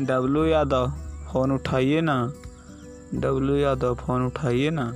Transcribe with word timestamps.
W 0.00 0.44
Yadav 0.44 0.92
phone 1.32 1.52
उठाइए 1.52 2.00
ना। 2.00 2.32
W 3.14 3.56
Yadav 3.56 3.94
phone 3.94 4.26
उठाइए 4.26 4.70
ना। 4.70 4.94